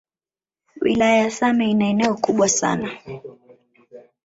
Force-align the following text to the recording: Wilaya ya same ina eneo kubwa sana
Wilaya 0.81 1.17
ya 1.17 1.29
same 1.31 1.69
ina 1.71 1.85
eneo 1.87 2.15
kubwa 2.15 2.49
sana 2.49 2.91